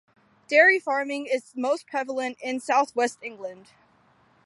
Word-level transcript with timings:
Dairy 0.47 0.79
farming 0.79 1.27
is 1.27 1.53
most 1.55 1.85
prevalent 1.85 2.35
in 2.41 2.59
South 2.59 2.95
West 2.95 3.19
England. 3.21 3.67